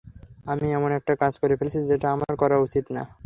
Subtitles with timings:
[0.45, 3.03] আমি এমন একটা কাজ করে ফেলেছি যেটা আমার করা উচিৎ না।